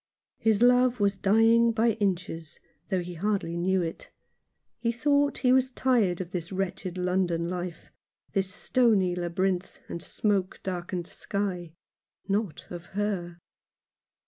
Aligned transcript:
His 0.39 0.63
love 0.63 0.99
was 0.99 1.15
dying 1.15 1.71
by 1.71 1.91
inches, 1.91 2.59
though 2.89 3.01
he 3.03 3.13
hardly 3.13 3.55
knew 3.55 3.83
it. 3.83 4.09
He 4.79 4.91
thought 4.91 5.37
he 5.45 5.51
was 5.53 5.69
tired 5.69 6.19
of 6.19 6.31
this 6.31 6.51
wretched 6.51 6.97
London 6.97 7.47
life— 7.47 7.91
this 8.33 8.51
stony 8.51 9.13
labyrinth, 9.15 9.79
and 9.87 10.01
smoke 10.01 10.59
darkened 10.63 11.05
sky— 11.05 11.73
not 12.27 12.65
of 12.71 12.85
her. 12.97 13.37